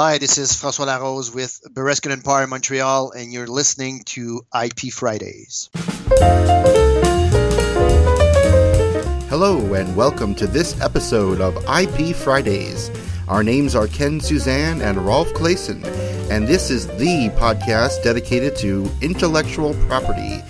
[0.00, 4.92] Hi, this is Francois Larose with Bereskin and Parr Montreal, and you're listening to IP
[4.92, 5.70] Fridays.
[9.28, 12.92] Hello, and welcome to this episode of IP Fridays.
[13.26, 15.84] Our names are Ken Suzanne and Rolf Claessen,
[16.30, 20.44] and this is the podcast dedicated to intellectual property.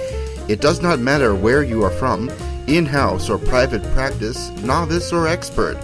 [0.47, 2.29] It does not matter where you are from,
[2.67, 5.79] in house or private practice, novice or expert.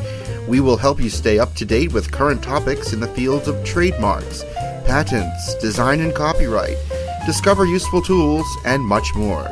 [0.47, 3.65] We will help you stay up to date with current topics in the fields of
[3.65, 4.45] trademarks,
[4.85, 6.77] patents, design and copyright,
[7.25, 9.49] discover useful tools, and much more.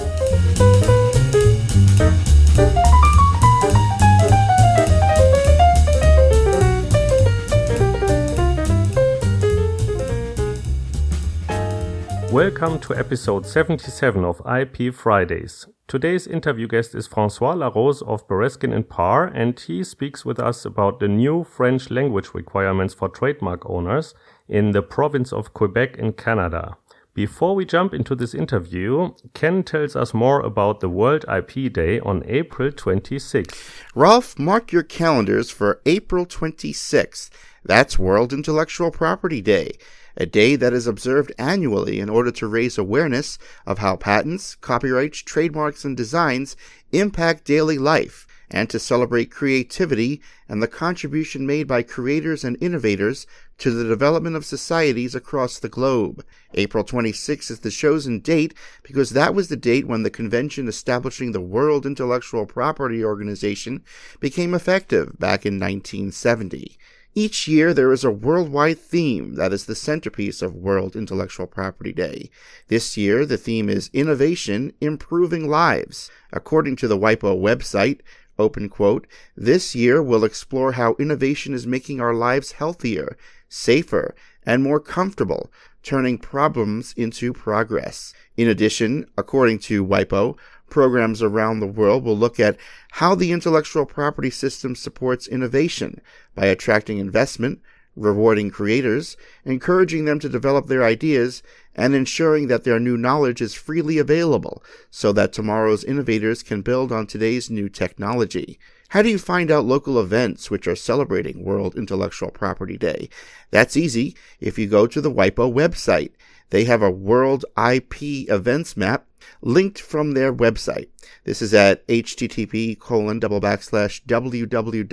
[12.33, 15.67] Welcome to episode 77 of IP Fridays.
[15.87, 20.65] Today's interview guest is Francois Larose of Bereskin and Parr, and he speaks with us
[20.65, 24.15] about the new French language requirements for trademark owners
[24.49, 26.79] in the province of Quebec in Canada.
[27.13, 32.01] Before we jump into this interview, Ken tells us more about the World IP Day
[32.01, 33.85] on April 26th.
[33.95, 37.29] Rolf, mark your calendars for April 26th.
[37.63, 39.73] That's World Intellectual Property Day
[40.17, 45.19] a day that is observed annually in order to raise awareness of how patents, copyrights,
[45.19, 46.57] trademarks, and designs
[46.93, 53.27] impact daily life, and to celebrate creativity and the contribution made by creators and innovators
[53.57, 56.25] to the development of societies across the globe.
[56.55, 58.53] April 26 is the chosen date
[58.83, 63.83] because that was the date when the convention establishing the World Intellectual Property Organization
[64.21, 66.77] became effective back in 1970.
[67.15, 71.93] Each year, there is a worldwide theme that is the centerpiece of World Intellectual Property
[71.93, 72.31] Day.
[72.69, 76.11] This year, the theme is Innovation Improving Lives.
[76.33, 78.01] According to the WIPO website,
[78.39, 79.07] open quote,
[79.37, 84.15] this year we'll explore how innovation is making our lives healthier, safer,
[84.47, 85.53] and more comfortable,
[85.83, 88.15] turning problems into progress.
[88.39, 90.39] In addition, according to WIPO,
[90.73, 92.57] programs around the world will look at
[92.93, 96.01] how the intellectual property system supports innovation
[96.35, 97.61] by attracting investment,
[97.95, 99.15] rewarding creators,
[99.45, 101.43] encouraging them to develop their ideas,
[101.75, 106.91] and ensuring that their new knowledge is freely available so that tomorrow's innovators can build
[106.91, 108.59] on today's new technology.
[108.89, 113.11] How do you find out local events which are celebrating World Intellectual Property Day?
[113.51, 116.13] That's easy if you go to the WIPO website.
[116.49, 119.07] They have a World IP events map
[119.43, 120.89] linked from their website.
[121.25, 124.87] This is at http colon double backslash www.wipo.int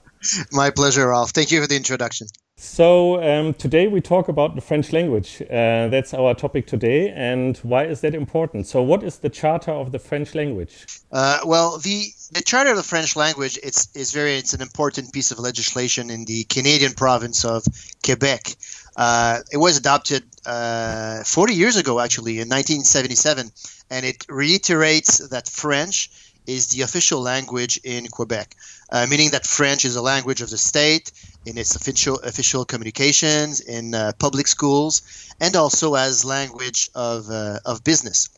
[0.53, 1.31] My pleasure, Ralph.
[1.31, 2.29] Thank you for the introduction.
[2.59, 5.43] So, um, today we talk about the French language.
[5.43, 7.11] Uh, that's our topic today.
[7.11, 8.67] And why is that important?
[8.67, 10.87] So, what is the Charter of the French language?
[11.13, 15.13] Uh, well, the the Charter of the French language it's is very it's an important
[15.13, 17.63] piece of legislation in the Canadian province of
[18.03, 18.57] Quebec.
[18.97, 23.53] Uh, it was adopted uh, 40 years ago, actually, in 1977,
[23.91, 26.09] and it reiterates that French
[26.47, 28.55] is the official language in Quebec,
[28.91, 31.13] uh, meaning that French is a language of the state
[31.47, 35.03] in its official official communications in uh, public schools,
[35.41, 38.29] and also as language of uh, of business.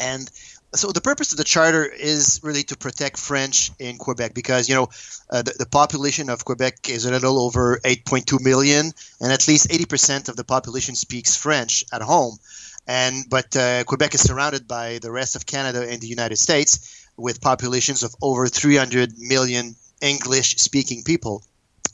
[0.00, 0.30] And
[0.74, 4.74] so the purpose of the charter is really to protect French in Quebec because you
[4.74, 4.88] know
[5.30, 9.70] uh, the, the, population of Quebec is a little over 8.2 million, and at least
[9.70, 12.38] 80% of the population speaks French at home.
[12.86, 17.06] And but uh, Quebec is surrounded by the rest of Canada and the United States
[17.16, 21.42] with populations of over 300 million English-speaking people.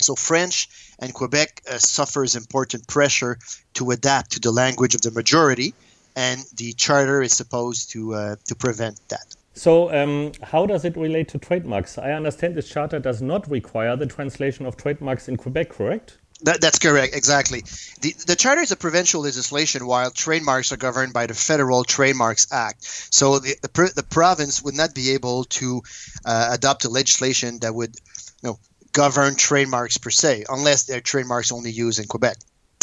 [0.01, 0.69] So French
[0.99, 3.39] and Quebec uh, suffers important pressure
[3.75, 5.75] to adapt to the language of the majority
[6.17, 9.35] and the charter is supposed to uh, to prevent that.
[9.55, 11.97] So, um, how does it relate to trademarks?
[11.97, 16.19] I understand this charter does not require the translation of trademarks in Quebec, correct?
[16.43, 17.61] That, that's correct, exactly.
[18.01, 22.53] The, the charter is a provincial legislation, while trademarks are governed by the Federal Trademarks
[22.53, 22.85] Act.
[22.85, 25.83] So the, the, the province would not be able to
[26.25, 27.95] uh, adopt a legislation that would
[28.43, 28.59] you know,
[28.95, 32.39] govern trademarks per se, unless they're trademarks only used in Quebec.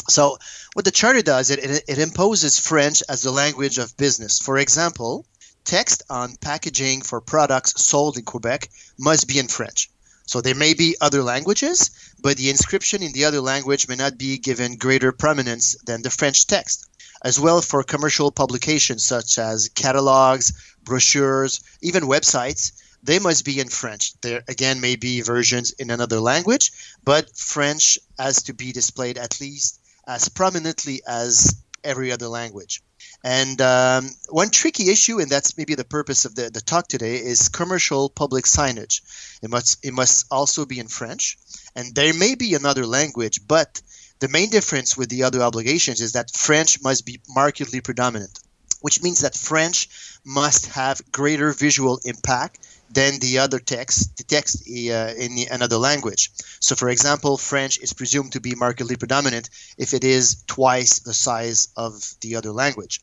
[0.10, 0.38] So
[0.74, 4.38] what the charter does, it, it, it imposes French as the language of business.
[4.38, 5.26] For example,
[5.64, 8.70] text on packaging for products sold in Quebec
[9.00, 9.90] must be in French.
[10.26, 11.92] So there may be other languages,
[12.22, 16.10] but the inscription in the other language may not be given greater prominence than the
[16.10, 16.88] French text.
[17.24, 20.54] As well for commercial publications such as catalogs,
[20.84, 22.72] brochures, even websites,
[23.04, 24.14] they must be in French.
[24.22, 26.72] There again may be versions in another language,
[27.04, 32.82] but French has to be displayed at least as prominently as every other language.
[33.24, 37.16] And um, one tricky issue, and that's maybe the purpose of the, the talk today,
[37.16, 39.02] is commercial public signage.
[39.42, 41.38] It must it must also be in French,
[41.76, 43.82] and there may be another language, but
[44.20, 48.40] the main difference with the other obligations is that French must be markedly predominant,
[48.82, 49.90] which means that French
[50.24, 52.60] must have greater visual impact
[52.94, 56.32] than the other text, the text uh, in the, another language.
[56.60, 61.14] So, for example, French is presumed to be markedly predominant if it is twice the
[61.14, 63.02] size of the other language.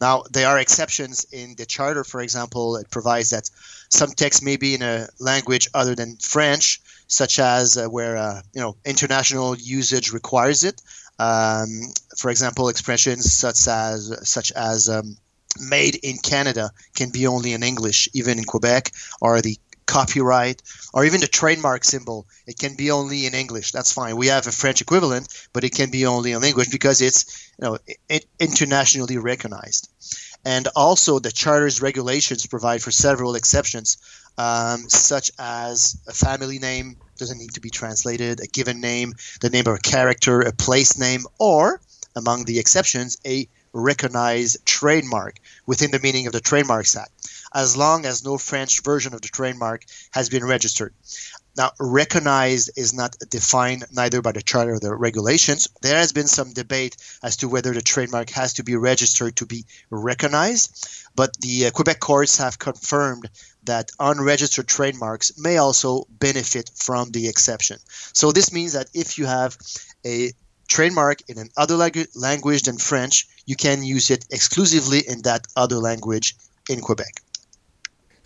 [0.00, 2.04] Now, there are exceptions in the charter.
[2.04, 3.50] For example, it provides that
[3.90, 8.42] some text may be in a language other than French, such as uh, where uh,
[8.54, 10.80] you know international usage requires it.
[11.18, 15.16] Um, for example, expressions such as such as um,
[15.60, 20.62] "made in Canada" can be only in English, even in Quebec, or the copyright
[20.92, 22.26] or even the trademark symbol.
[22.46, 23.72] It can be only in english.
[23.72, 24.16] That's fine.
[24.16, 27.64] We have a french equivalent but it can be only in english because it's you
[27.64, 27.78] know
[28.08, 29.88] it, internationally recognized.
[30.44, 33.96] And also the charter's regulations provide for several exceptions
[34.36, 39.50] um, such as a family name doesn't need to be translated a given name the
[39.50, 41.80] name of a character a place name or
[42.16, 47.12] among the exceptions a recognized trademark within the meaning of the trademarks act
[47.54, 50.92] as long as no French version of the trademark has been registered.
[51.56, 55.66] Now, recognized is not defined neither by the charter or the regulations.
[55.82, 59.46] There has been some debate as to whether the trademark has to be registered to
[59.46, 63.28] be recognized, but the uh, Quebec courts have confirmed
[63.68, 67.78] that unregistered trademarks may also benefit from the exception.
[68.12, 69.56] So this means that if you have
[70.04, 70.32] a
[70.68, 71.76] trademark in an another
[72.14, 76.34] language than French, you can use it exclusively in that other language
[76.68, 77.14] in Quebec.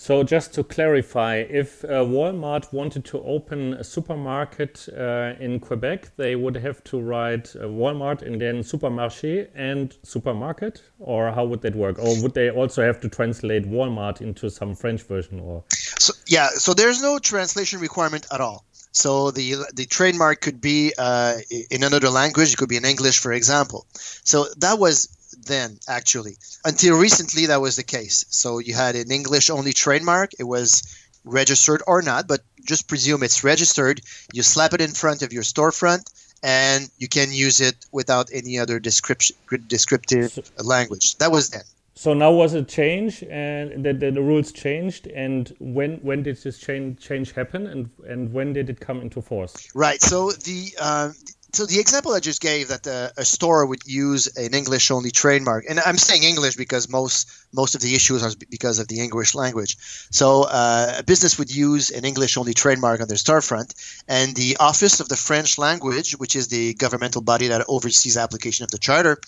[0.03, 6.17] So just to clarify, if uh, Walmart wanted to open a supermarket uh, in Quebec,
[6.17, 11.61] they would have to write uh, Walmart and then supermarché and supermarket, or how would
[11.61, 12.01] that work?
[12.01, 15.39] Or would they also have to translate Walmart into some French version?
[15.39, 18.65] Or so, yeah, so there's no translation requirement at all.
[18.91, 21.39] So the the trademark could be uh,
[21.71, 22.53] in another language.
[22.53, 23.87] It could be in English, for example.
[24.25, 25.17] So that was
[25.47, 26.37] then actually.
[26.65, 28.25] Until recently that was the case.
[28.31, 30.33] So you had an english only trademark.
[30.39, 30.83] It was
[31.25, 34.01] registered or not but just presume it's registered.
[34.33, 36.05] You slap it in front of your storefront
[36.43, 39.37] and you can use it without any other description
[39.67, 41.17] descriptive language.
[41.19, 41.63] That was then.
[41.95, 46.37] So now was a change and the, the, the, rules changed and when when did
[46.39, 49.55] this change change happen and and when did it come into force?
[49.75, 50.01] Right.
[50.01, 51.11] So the uh,
[51.53, 55.11] so the example I just gave that the, a store would use an English only
[55.11, 59.01] trademark, and I'm saying English because most most of the issues are because of the
[59.01, 59.77] English language.
[60.11, 63.75] So uh, a business would use an English only trademark on their storefront,
[64.09, 68.65] and the Office of the French Language, which is the governmental body that oversees application
[68.65, 69.19] of the charter,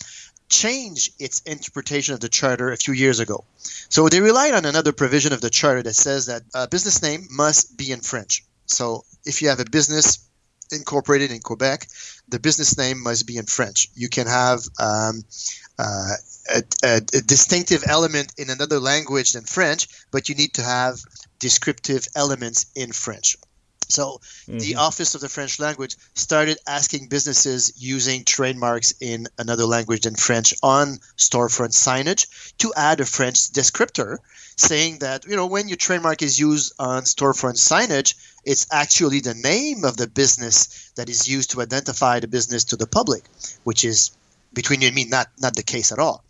[0.49, 3.45] changed its interpretation of the charter a few years ago.
[3.91, 7.27] So they relied on another provision of the charter that says that a business name
[7.31, 8.45] must be in French.
[8.67, 10.27] So if you have a business
[10.73, 11.89] incorporated in Quebec,
[12.29, 13.89] the business name must be in French.
[13.95, 15.25] You can have um,
[15.79, 16.15] uh,
[16.55, 21.01] a, a, a, distinctive element in another language than French, but you need to have
[21.39, 23.37] descriptive elements in French.
[23.89, 24.59] So mm-hmm.
[24.59, 30.15] the Office of the French Language started asking businesses using trademarks in another language than
[30.15, 32.27] French on storefront signage
[32.59, 34.19] to add a French descriptor
[34.57, 39.35] saying that you know when your trademark is used on storefront signage it's actually the
[39.35, 43.25] name of the business that is used to identify the business to the public
[43.65, 44.17] which is
[44.53, 46.25] between you and me not not the case at all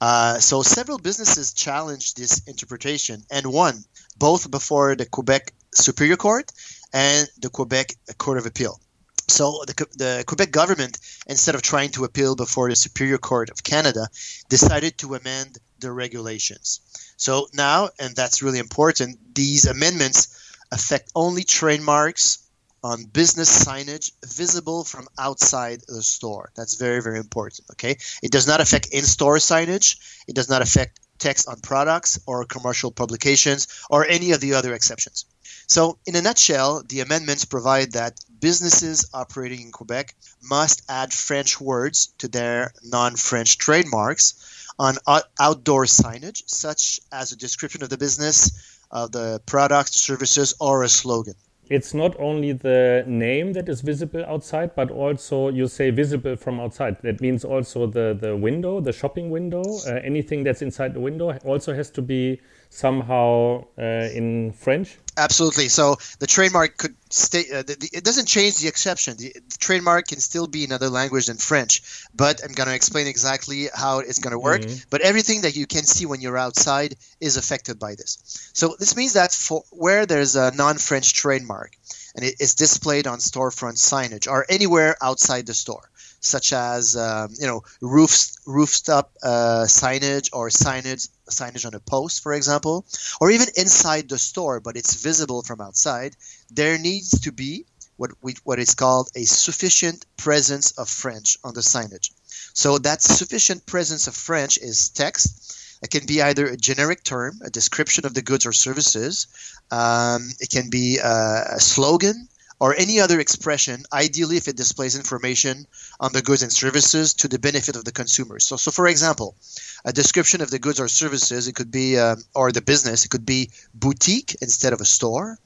[0.00, 3.74] uh, so several businesses challenged this interpretation and won
[4.18, 6.52] both before the quebec superior court
[6.92, 8.78] and the quebec court of appeal
[9.26, 13.62] so the, the quebec government instead of trying to appeal before the superior court of
[13.64, 14.06] canada
[14.48, 16.80] decided to amend the regulations.
[17.16, 22.38] So now, and that's really important, these amendments affect only trademarks
[22.82, 26.50] on business signage visible from outside the store.
[26.54, 27.60] That's very, very important.
[27.72, 27.96] Okay.
[28.22, 29.96] It does not affect in store signage,
[30.28, 34.74] it does not affect text on products or commercial publications or any of the other
[34.74, 35.24] exceptions.
[35.66, 41.58] So, in a nutshell, the amendments provide that businesses operating in Quebec must add French
[41.58, 44.34] words to their non French trademarks
[44.78, 44.98] on
[45.38, 50.88] outdoor signage, such as a description of the business, of the products, services, or a
[50.88, 51.34] slogan
[51.70, 56.60] it's not only the name that is visible outside, but also you say visible from
[56.60, 56.96] outside.
[57.02, 61.36] That means also the, the window, the shopping window, uh, anything that's inside the window
[61.44, 64.98] also has to be somehow uh, in French.
[65.16, 65.68] Absolutely.
[65.68, 67.44] So the trademark could stay.
[67.52, 69.16] Uh, the, the, it doesn't change the exception.
[69.16, 71.82] The, the, trademark can still be another language than French.
[72.14, 74.62] But I'm going to explain exactly how it's going to work.
[74.62, 74.88] Mm-hmm.
[74.90, 78.50] But everything that you can see when you're outside is affected by this.
[78.54, 81.76] So this means that for where there's a non-French trademark
[82.14, 85.90] and it is displayed on storefront signage or anywhere outside the store,
[86.20, 92.22] such as um, you know roofs, rooftop uh, signage or signage signage on a post,
[92.22, 92.84] for example,
[93.20, 96.16] or even inside the store, but it's visible from outside,
[96.50, 97.64] there needs to be
[97.96, 102.10] what we, what is called a sufficient presence of French on the signage.
[102.52, 105.80] So that sufficient presence of French is text.
[105.82, 109.26] It can be either a generic term, a description of the goods or services.
[109.70, 112.28] Um, it can be a, a slogan,
[112.64, 115.66] or any other expression, ideally if it displays information
[116.00, 118.40] on the goods and services to the benefit of the consumer.
[118.40, 119.36] So, so for example,
[119.84, 123.10] a description of the goods or services, it could be, um, or the business, it
[123.10, 125.38] could be boutique instead of a store.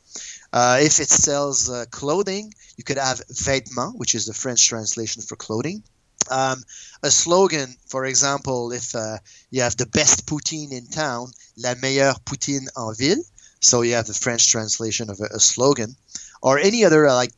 [0.53, 5.21] Uh, if it sells uh, clothing, you could have vêtements, which is the French translation
[5.21, 5.83] for clothing.
[6.31, 6.63] Um,
[7.03, 9.19] a slogan, for example, if uh,
[9.51, 13.25] you have the best poutine in town, la meilleure poutine en ville.
[13.61, 15.97] So you have the French translation of a, a slogan
[16.43, 17.33] or any other uh, like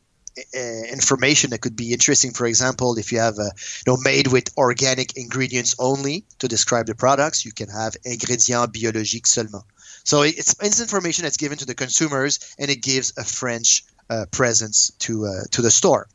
[0.54, 2.32] uh, information that could be interesting.
[2.32, 3.50] For example, if you have a
[3.86, 8.72] you know made with organic ingredients only to describe the products, you can have ingrédients
[8.72, 9.64] biologiques seulement.
[10.04, 14.26] So it's, it's information that's given to the consumers, and it gives a French uh,
[14.30, 16.08] presence to uh, to the store.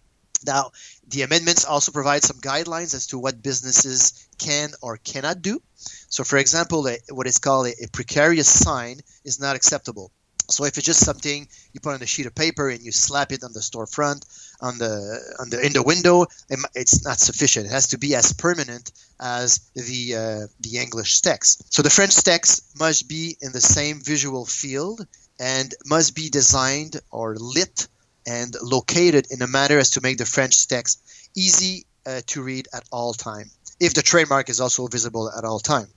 [0.45, 0.71] Now,
[1.07, 5.61] the amendments also provide some guidelines as to what businesses can or cannot do.
[6.09, 10.11] So, for example, a, what is called a, a precarious sign is not acceptable.
[10.49, 13.31] So if it's just something you put on a sheet of paper and you slap
[13.31, 14.25] it on the storefront,
[14.61, 16.25] on the on the in the window,
[16.75, 17.65] it's not sufficient.
[17.65, 21.73] It has to be as permanent as the uh, the English text.
[21.73, 25.05] So the French text must be in the same visual field
[25.39, 27.87] and must be designed or lit
[28.27, 31.01] and located in a manner as to make the French text
[31.35, 33.49] easy uh, to read at all time.
[33.79, 35.87] If the trademark is also visible at all time.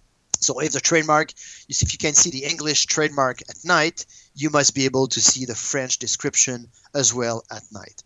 [0.48, 1.34] So if the trademark,
[1.68, 5.44] if you can see the English trademark at night, you must be able to see
[5.44, 8.02] the French description as well at night.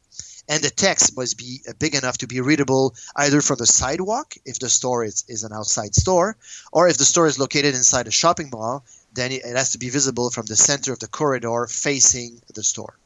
[0.49, 4.35] And the text must be uh, big enough to be readable either from the sidewalk,
[4.45, 6.37] if the store is, is an outside store,
[6.73, 8.85] or if the store is located inside a shopping mall,
[9.15, 12.99] then it has to be visible from the center of the corridor facing the store.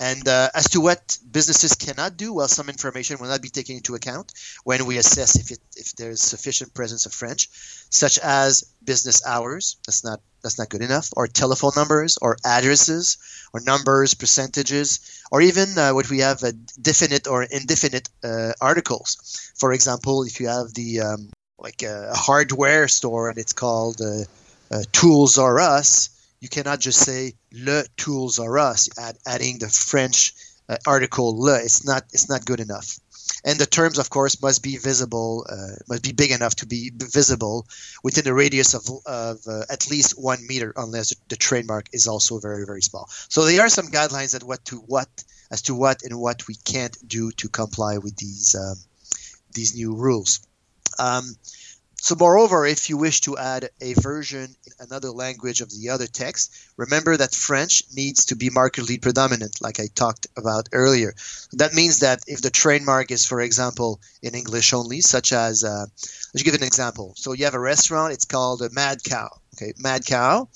[0.00, 3.76] And uh, as to what businesses cannot do, well, some information will not be taken
[3.76, 4.32] into account
[4.64, 7.50] when we assess if, it, if there's sufficient presence of French,
[7.90, 9.76] such as business hours.
[9.86, 11.10] That's not that's not good enough.
[11.14, 13.18] Or telephone numbers, or addresses,
[13.52, 19.52] or numbers, percentages, or even uh, what we have uh, definite or indefinite uh, articles.
[19.58, 21.28] For example, if you have the um,
[21.58, 24.24] like a hardware store and it's called uh,
[24.70, 26.08] uh, Tools R Us
[26.40, 30.32] you cannot just say le tools are us, add, adding the French
[30.68, 31.60] uh, article le.
[31.62, 32.98] It's not it's not good enough.
[33.44, 36.90] And the terms, of course, must be visible, uh, must be big enough to be
[36.94, 37.66] visible
[38.02, 42.38] within a radius of, of uh, at least one meter, unless the trademark is also
[42.38, 43.08] very, very small.
[43.28, 45.08] So there are some guidelines at what to what
[45.50, 48.76] as to what and what we can't do to comply with these um,
[49.52, 50.40] these new rules.
[50.98, 51.24] Um,
[52.02, 56.06] so, moreover, if you wish to add a version in another language of the other
[56.06, 61.14] text, remember that French needs to be markedly predominant, like I talked about earlier.
[61.52, 65.84] That means that if the trademark is, for example, in English only, such as, uh,
[66.32, 67.12] let's give an example.
[67.16, 69.28] So, you have a restaurant, it's called Mad Cow.
[69.54, 70.48] Okay, Mad Cow,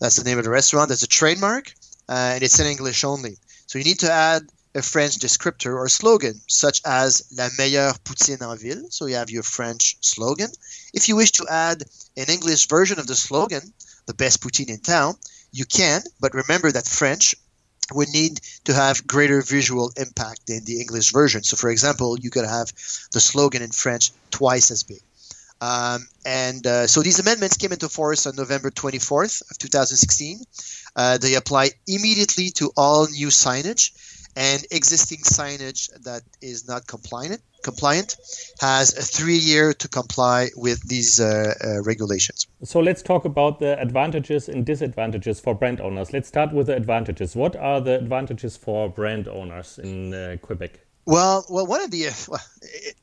[0.00, 0.88] that's the name of the restaurant.
[0.88, 1.72] That's a trademark,
[2.08, 3.38] uh, and it's in English only.
[3.66, 4.42] So, you need to add
[4.78, 8.86] a French descriptor or slogan, such as La meilleure poutine en ville.
[8.90, 10.50] So you have your French slogan.
[10.94, 11.82] If you wish to add
[12.16, 13.72] an English version of the slogan,
[14.06, 15.16] the best poutine in town,
[15.52, 17.34] you can, but remember that French
[17.92, 21.42] would need to have greater visual impact than the English version.
[21.42, 22.72] So, for example, you could have
[23.12, 25.00] the slogan in French twice as big.
[25.60, 30.44] Um, and uh, so these amendments came into force on November 24th of 2016.
[30.94, 33.90] Uh, they apply immediately to all new signage
[34.38, 38.16] and existing signage that is not compliant compliant
[38.60, 42.46] has a three year to comply with these uh, uh, regulations.
[42.62, 46.12] So let's talk about the advantages and disadvantages for brand owners.
[46.12, 47.34] Let's start with the advantages.
[47.34, 50.80] What are the advantages for brand owners in uh, Quebec?
[51.04, 52.40] Well, well, one of the well,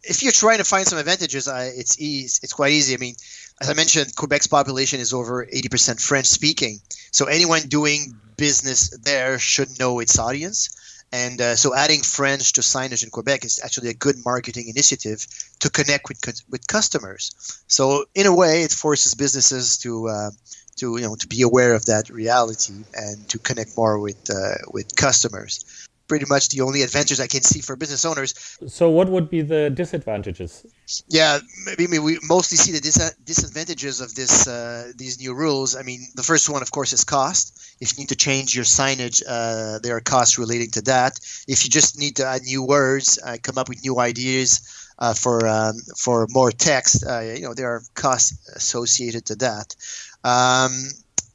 [0.03, 2.39] if you're trying to find some advantages, uh, it's easy.
[2.43, 2.93] It's quite easy.
[2.93, 3.15] I mean,
[3.59, 6.79] as I mentioned, Quebec's population is over 80% French speaking,
[7.11, 10.69] so anyone doing business there should know its audience.
[11.11, 15.25] And uh, so, adding French to signage in Quebec is actually a good marketing initiative
[15.59, 16.19] to connect with
[16.49, 17.63] with customers.
[17.67, 20.31] So, in a way, it forces businesses to uh,
[20.77, 24.55] to you know to be aware of that reality and to connect more with uh,
[24.71, 28.33] with customers pretty much the only advantages I can see for business owners.
[28.67, 30.65] So, what would be the disadvantages?
[31.07, 35.75] Yeah, maybe we mostly see the dis- disadvantages of this uh, these new rules.
[35.75, 37.75] I mean, the first one, of course, is cost.
[37.81, 41.19] If you need to change your signage, uh, there are costs relating to that.
[41.47, 45.13] If you just need to add new words, uh, come up with new ideas uh,
[45.13, 49.75] for um, for more text, uh, you know, there are costs associated to that.
[50.23, 50.89] Um,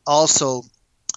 [0.07, 0.62] also,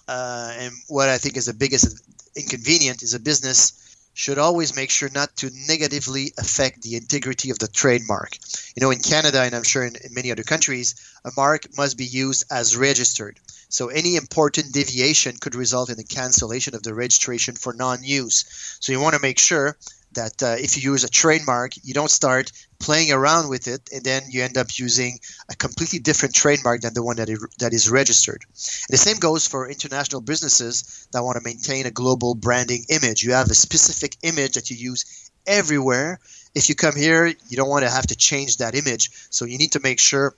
[0.06, 2.02] uh, and what I think is the biggest
[2.36, 3.72] inconvenient is a business
[4.14, 8.38] should always make sure not to negatively affect the integrity of the trademark.
[8.76, 11.98] You know, in Canada, and I'm sure in, in, many other countries, a mark must
[11.98, 13.40] be used as registered.
[13.68, 18.44] So any important deviation could result in the cancellation of the registration for non use.
[18.78, 19.76] So you want to make sure
[20.14, 24.04] that uh, if you use a trademark, you don't start playing around with it and
[24.04, 25.18] then you end up using
[25.50, 28.44] a completely different trademark than the one that is, that is registered.
[28.44, 33.22] And the same goes for international businesses that want to maintain a global branding image.
[33.22, 36.20] You have a specific image that you use everywhere.
[36.54, 39.10] If you come here, you don't want to have to change that image.
[39.30, 40.36] So you need to make sure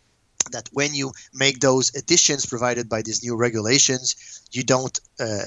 [0.53, 5.43] that when you make those additions provided by these new regulations, you don't uh,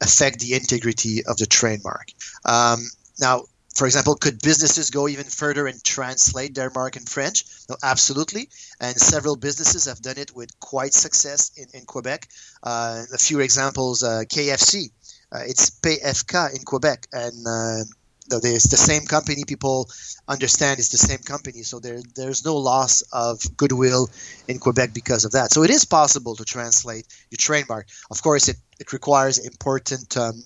[0.00, 2.08] affect the integrity of the trademark.
[2.44, 2.80] Um,
[3.20, 3.44] now,
[3.74, 7.44] for example, could businesses go even further and translate their mark in French?
[7.68, 8.48] No, absolutely.
[8.80, 12.28] And several businesses have done it with quite success in, in Quebec.
[12.62, 14.90] Uh, a few examples uh, KFC,
[15.32, 17.06] uh, it's PFK in Quebec.
[17.12, 17.84] And uh,
[18.32, 19.88] it's the same company, people
[20.28, 21.62] understand it's the same company.
[21.62, 24.10] So there, there's no loss of goodwill
[24.48, 25.52] in Quebec because of that.
[25.52, 27.86] So it is possible to translate your trademark.
[28.10, 30.42] Of course, it, it requires important um,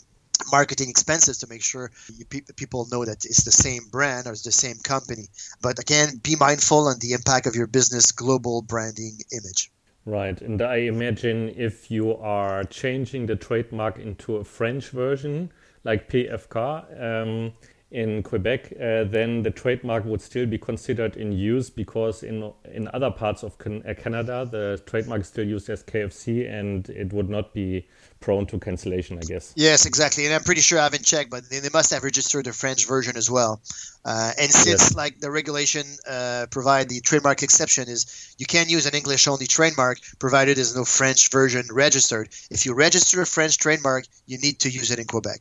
[0.50, 2.24] marketing expenses to make sure you,
[2.56, 5.28] people know that it's the same brand or it's the same company.
[5.62, 9.70] But again, be mindful on the impact of your business global branding image.
[10.06, 10.38] Right.
[10.40, 15.50] And I imagine if you are changing the trademark into a French version,
[15.82, 17.52] like PFK, um,
[17.90, 22.88] in Quebec, uh, then the trademark would still be considered in use because in in
[22.92, 27.12] other parts of can- uh, Canada, the trademark is still used as KFC, and it
[27.12, 27.86] would not be
[28.18, 29.52] prone to cancellation, I guess.
[29.54, 30.24] Yes, exactly.
[30.24, 32.86] And I'm pretty sure I haven't checked, but they, they must have registered the French
[32.86, 33.60] version as well.
[34.04, 34.94] Uh, and since yes.
[34.94, 39.46] like the regulation uh, provide the trademark exception is you can use an English only
[39.46, 42.28] trademark provided there's no French version registered.
[42.50, 45.40] If you register a French trademark, you need to use it in Quebec.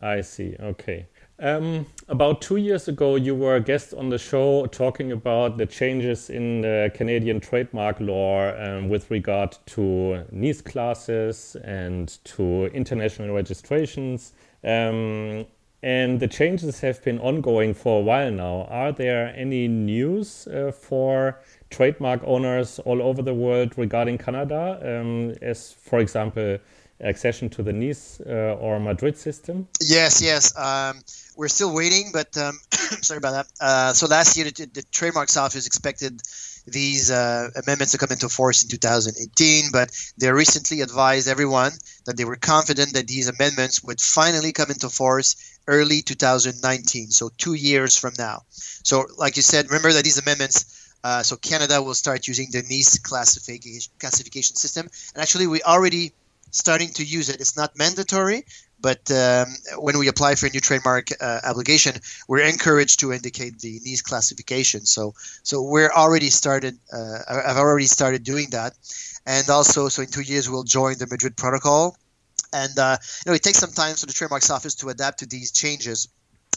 [0.00, 0.56] I see.
[0.60, 1.06] Okay.
[1.40, 5.66] Um, about two years ago, you were a guest on the show talking about the
[5.66, 13.34] changes in the Canadian trademark law um, with regard to Nice classes and to international
[13.34, 14.32] registrations.
[14.62, 15.46] Um,
[15.82, 18.66] and the changes have been ongoing for a while now.
[18.70, 25.34] Are there any news uh, for trademark owners all over the world regarding Canada, um,
[25.42, 26.58] as, for example,
[27.00, 29.68] accession to the Nice uh, or Madrid system?
[29.80, 30.56] Yes, yes.
[30.56, 31.00] Um,
[31.36, 33.46] we're still waiting, but um, sorry about that.
[33.60, 36.20] Uh, so last year, the, the, trademarks office expected
[36.66, 41.72] these uh, amendments to come into force in 2018, but they recently advised everyone
[42.06, 47.30] that they were confident that these amendments would finally come into force early 2019, so
[47.36, 48.42] two years from now.
[48.50, 50.80] So, like you said, remember that these amendments.
[51.02, 56.14] Uh, so Canada will start using the Nice classification classification system, and actually we already
[56.54, 57.40] starting to use it.
[57.40, 58.44] It's not mandatory,
[58.80, 59.46] but um,
[59.78, 61.94] when we apply for a new trademark uh, application,
[62.28, 64.86] we're encouraged to indicate the Nice classification.
[64.86, 66.78] So, so we're already started.
[66.92, 68.72] Uh, I've already started doing that,
[69.26, 71.96] and also, so in two years we'll join the Madrid Protocol,
[72.52, 75.26] and uh, you know it takes some time for the trademarks office to adapt to
[75.26, 76.08] these changes.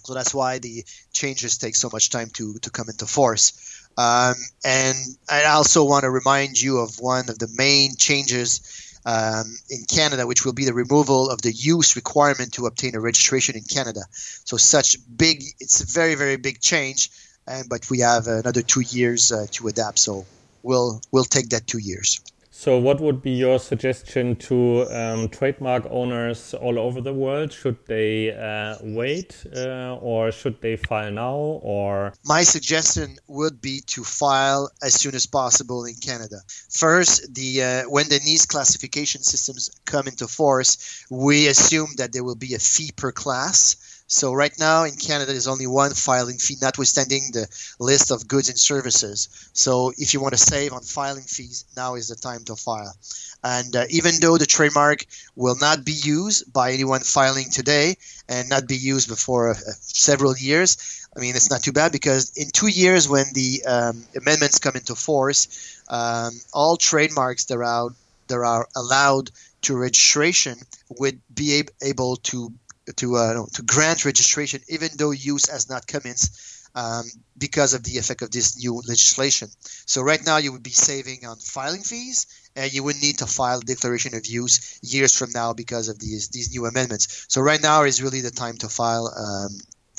[0.03, 3.87] So that's why the changes take so much time to to come into force.
[3.97, 4.95] Um, and
[5.27, 10.27] I also want to remind you of one of the main changes um, in Canada,
[10.27, 14.01] which will be the removal of the use requirement to obtain a registration in Canada.
[14.11, 17.09] So such big, it's a very very big change,
[17.47, 19.99] and but we have another two years uh, to adapt.
[19.99, 20.25] So
[20.61, 22.19] we'll we'll take that two years.
[22.59, 27.53] So, what would be your suggestion to um, trademark owners all over the world?
[27.53, 31.35] Should they uh, wait uh, or should they file now?
[31.35, 36.37] Or my suggestion would be to file as soon as possible in Canada.
[36.71, 42.23] First, the uh, when the Nice classification systems come into force, we assume that there
[42.23, 43.75] will be a fee per class
[44.07, 47.47] so right now in Canada, there's only one filing fee, notwithstanding the
[47.79, 49.49] list of goods and services.
[49.51, 52.95] So if you want to save on filing fees, now is the time to file.
[53.43, 57.97] And uh, even though the trademark will not be used by anyone filing today
[58.29, 62.31] and not be used before uh, several years, I mean it's not too bad because
[62.37, 67.89] in two years, when the um, amendments come into force, um, all trademarks that are
[68.27, 69.31] that are allowed
[69.63, 70.57] to registration
[70.99, 72.53] would be able to
[72.95, 77.05] to uh, to grant registration even though use has not commenced um,
[77.37, 79.49] because of the effect of this new legislation.
[79.85, 83.25] So right now you would be saving on filing fees and you would need to
[83.25, 87.25] file declaration of use years from now because of these these new amendments.
[87.29, 89.49] So right now is really the time to file um,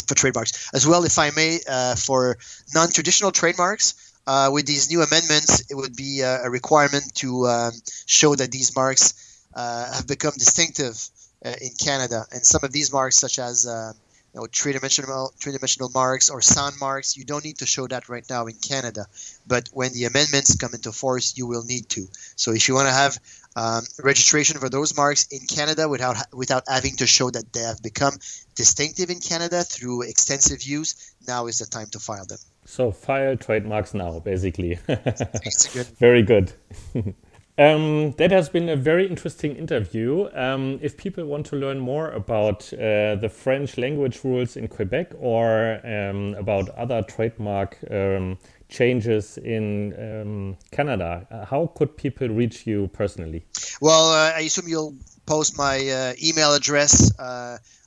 [0.07, 1.05] for trademarks as well.
[1.05, 2.39] If I may, uh, for
[2.75, 4.05] non-traditional trademarks.
[4.27, 7.73] Uh, with these new amendments, it would be uh, a requirement to um,
[8.05, 9.15] show that these marks
[9.55, 11.09] uh, have become distinctive
[11.45, 12.25] uh, in Canada.
[12.33, 13.93] And some of these marks, such as uh,
[14.35, 18.25] you know, three-dimensional three-dimensional marks or sound marks, you don't need to show that right
[18.29, 19.07] now in Canada.
[19.47, 22.07] But when the amendments come into force, you will need to.
[22.37, 23.19] So if you want to have
[23.57, 27.83] um, registration for those marks in Canada without without having to show that they have
[27.83, 28.15] become
[28.55, 32.39] distinctive in Canada through extensive use, now is the time to file them.
[32.67, 34.75] So file trademarks now, basically.
[35.99, 36.53] Very good.
[37.59, 40.29] Um, that has been a very interesting interview.
[40.33, 45.11] Um, if people want to learn more about uh, the French language rules in Quebec
[45.19, 52.65] or um, about other trademark um, changes in um, Canada, uh, how could people reach
[52.65, 53.45] you personally?
[53.81, 54.95] Well, uh, I assume you'll
[55.27, 57.11] post my uh, email address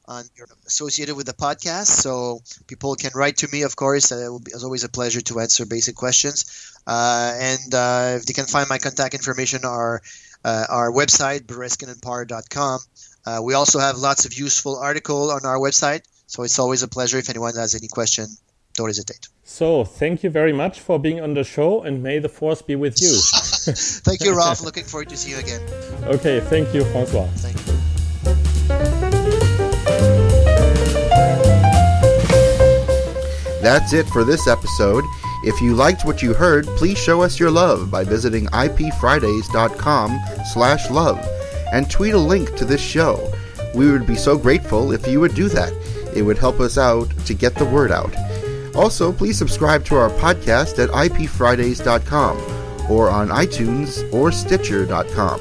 [0.08, 0.24] on
[0.66, 3.64] associated with the podcast, so people can write to me.
[3.64, 6.74] Of course, uh, it will be, it's always a pleasure to answer basic questions.
[6.88, 10.02] Uh, and uh, if they can find my contact information, our
[10.44, 12.80] uh, our website, bereskinandparr.com.
[13.26, 16.88] Uh, we also have lots of useful article on our website, so it's always a
[16.88, 17.18] pleasure.
[17.18, 18.26] If anyone has any question,
[18.74, 19.28] don't hesitate.
[19.44, 22.76] So, thank you very much for being on the show, and may the force be
[22.76, 23.20] with you.
[24.06, 24.62] thank you, Ralph.
[24.62, 25.62] Looking forward to see you again.
[26.06, 27.28] Okay, thank you, Francois.
[27.36, 27.81] Thank you.
[33.72, 35.06] That's it for this episode.
[35.46, 40.20] If you liked what you heard, please show us your love by visiting ipfridays.com
[40.52, 41.26] slash love
[41.72, 43.34] and tweet a link to this show.
[43.74, 45.72] We would be so grateful if you would do that.
[46.14, 48.14] It would help us out to get the word out.
[48.76, 55.40] Also, please subscribe to our podcast at ipfridays.com or on iTunes or Stitcher.com.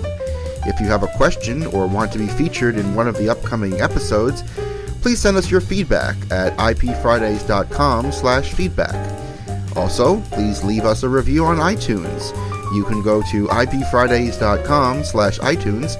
[0.66, 3.80] If you have a question or want to be featured in one of the upcoming
[3.80, 4.44] episodes,
[5.00, 9.20] please send us your feedback at ipfridays.com slash feedback.
[9.76, 12.34] Also, please leave us a review on iTunes.
[12.74, 15.96] You can go to ipfridays.com slash iTunes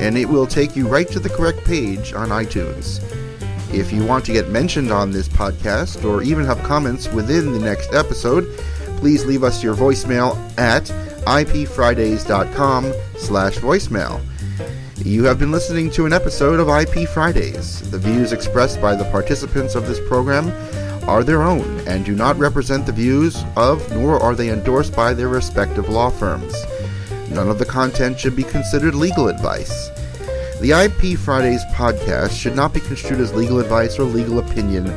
[0.00, 3.02] and it will take you right to the correct page on iTunes.
[3.72, 7.58] If you want to get mentioned on this podcast or even have comments within the
[7.58, 8.56] next episode,
[8.98, 10.84] please leave us your voicemail at
[11.26, 14.20] ipfridays.com slash voicemail.
[14.98, 17.90] You have been listening to an episode of IP Fridays.
[17.90, 20.52] The views expressed by the participants of this program
[21.08, 25.12] are their own and do not represent the views of, nor are they endorsed by
[25.12, 26.54] their respective law firms.
[27.28, 29.90] None of the content should be considered legal advice.
[30.60, 34.88] The IP Fridays podcast should not be construed as legal advice or legal opinion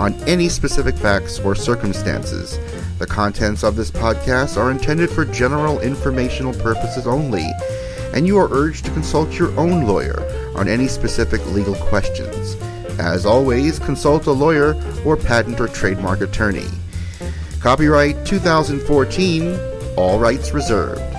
[0.00, 2.58] on any specific facts or circumstances.
[2.98, 7.50] The contents of this podcast are intended for general informational purposes only,
[8.14, 10.20] and you are urged to consult your own lawyer
[10.56, 12.56] on any specific legal questions.
[12.98, 16.68] As always, consult a lawyer or patent or trademark attorney.
[17.60, 19.58] Copyright 2014,
[19.96, 21.11] all rights reserved.